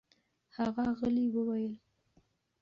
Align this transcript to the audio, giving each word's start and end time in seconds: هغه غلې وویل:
هغه 0.57 0.85
غلې 0.97 1.25
وویل: 1.35 1.73